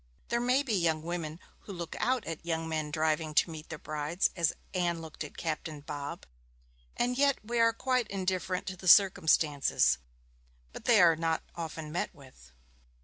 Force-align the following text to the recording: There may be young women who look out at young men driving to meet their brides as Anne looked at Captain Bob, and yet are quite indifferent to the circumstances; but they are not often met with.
There 0.29 0.41
may 0.41 0.63
be 0.63 0.73
young 0.73 1.03
women 1.03 1.39
who 1.59 1.73
look 1.73 1.95
out 1.99 2.25
at 2.25 2.43
young 2.43 2.67
men 2.67 2.89
driving 2.89 3.35
to 3.35 3.51
meet 3.51 3.69
their 3.69 3.77
brides 3.77 4.31
as 4.35 4.51
Anne 4.73 4.99
looked 4.99 5.23
at 5.23 5.37
Captain 5.37 5.81
Bob, 5.81 6.25
and 6.97 7.19
yet 7.19 7.37
are 7.47 7.71
quite 7.71 8.07
indifferent 8.07 8.65
to 8.65 8.75
the 8.75 8.87
circumstances; 8.87 9.99
but 10.73 10.85
they 10.85 11.03
are 11.03 11.15
not 11.15 11.43
often 11.53 11.91
met 11.91 12.15
with. 12.15 12.51